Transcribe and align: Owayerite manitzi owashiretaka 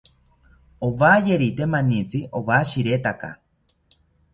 Owayerite 0.87 1.63
manitzi 1.73 2.19
owashiretaka 2.37 3.29